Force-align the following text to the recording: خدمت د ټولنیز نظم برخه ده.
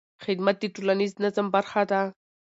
خدمت 0.25 0.55
د 0.59 0.63
ټولنیز 0.75 1.11
نظم 1.23 1.45
برخه 1.55 1.81
ده. 1.91 2.01